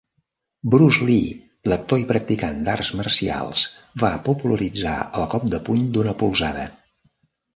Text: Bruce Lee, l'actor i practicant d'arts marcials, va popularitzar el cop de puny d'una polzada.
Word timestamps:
Bruce 0.75 1.01
Lee, 1.09 1.35
l'actor 1.71 2.01
i 2.03 2.05
practicant 2.11 2.63
d'arts 2.69 2.89
marcials, 3.01 3.65
va 4.05 4.11
popularitzar 4.29 4.97
el 5.21 5.29
cop 5.35 5.47
de 5.55 5.63
puny 5.69 5.85
d'una 5.99 6.19
polzada. 6.23 6.65